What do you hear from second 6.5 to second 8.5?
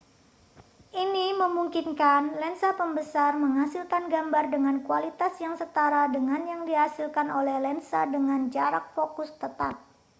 yang dihasilkan oleh lensa dengan